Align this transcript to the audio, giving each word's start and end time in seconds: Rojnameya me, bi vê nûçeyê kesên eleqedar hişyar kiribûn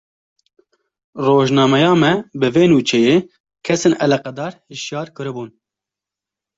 Rojnameya 1.25 1.91
me, 2.01 2.11
bi 2.39 2.47
vê 2.55 2.63
nûçeyê 2.69 3.17
kesên 3.65 3.93
eleqedar 4.05 4.53
hişyar 4.69 5.07
kiribûn 5.15 5.49